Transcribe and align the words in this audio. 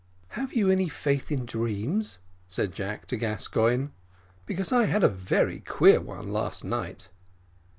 "Have 0.29 0.53
you 0.53 0.71
any 0.71 0.89
faith 0.89 1.31
in 1.31 1.45
dreams," 1.45 2.17
said 2.47 2.71
Jack 2.73 3.05
to 3.05 3.17
Gascoigne, 3.17 3.89
"because 4.47 4.71
I 4.73 4.85
had 4.85 5.03
a 5.03 5.07
very 5.07 5.59
queer 5.59 6.01
one 6.01 6.33
last 6.33 6.63
night." 6.63 7.09